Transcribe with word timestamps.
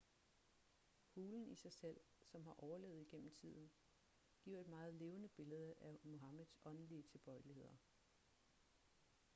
hulen 1.15 1.47
i 1.49 1.55
sig 1.55 1.73
selv 1.73 1.99
som 2.23 2.45
har 2.45 2.55
overlevet 2.63 3.01
igennem 3.01 3.31
tiden 3.31 3.71
giver 4.43 4.59
et 4.61 4.67
meget 4.67 4.93
levende 4.93 5.27
billede 5.29 5.75
af 5.79 5.99
muhammeds 6.03 6.55
åndelige 6.65 7.03
tilbøjeligheder 7.03 7.77